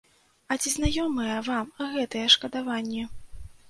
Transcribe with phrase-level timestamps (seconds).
[0.53, 3.09] А ці знаёмыя вам гэтыя шкадаванні?